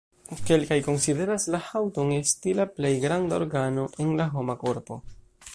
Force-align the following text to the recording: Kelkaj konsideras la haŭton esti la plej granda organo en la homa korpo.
Kelkaj 0.45 0.77
konsideras 0.87 1.45
la 1.55 1.59
haŭton 1.67 2.09
esti 2.17 2.57
la 2.63 2.67
plej 2.79 2.93
granda 3.07 3.41
organo 3.45 3.87
en 4.07 4.15
la 4.23 4.31
homa 4.35 4.61
korpo. 4.65 5.03